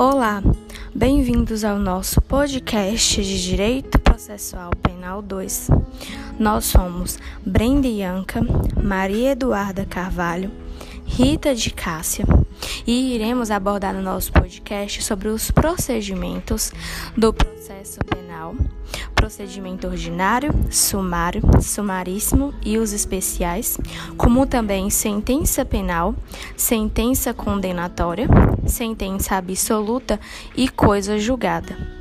[0.00, 0.40] Olá,
[0.94, 5.70] bem-vindos ao nosso podcast de Direito Processual Penal 2.
[6.38, 8.40] Nós somos Brenda Ianca,
[8.80, 10.52] Maria Eduarda Carvalho,
[11.04, 12.24] Rita de Cássia
[12.86, 16.70] e iremos abordar no nosso podcast sobre os procedimentos
[17.16, 18.54] do processo penal,
[19.18, 23.76] procedimento ordinário, sumário, sumaríssimo e os especiais,
[24.16, 26.14] como também sentença penal,
[26.56, 28.28] sentença condenatória,
[28.64, 30.20] sentença absoluta
[30.56, 31.97] e coisa julgada.